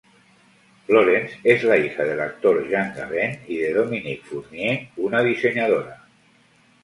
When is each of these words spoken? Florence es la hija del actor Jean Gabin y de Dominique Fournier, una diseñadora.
Florence 0.87 1.37
es 1.43 1.63
la 1.63 1.77
hija 1.77 2.03
del 2.03 2.21
actor 2.21 2.67
Jean 2.67 2.91
Gabin 2.95 3.41
y 3.47 3.57
de 3.57 3.71
Dominique 3.71 4.23
Fournier, 4.25 4.89
una 4.97 5.21
diseñadora. 5.21 6.07